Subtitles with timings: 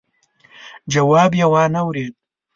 [0.93, 2.13] جواب يې وانه ورېد.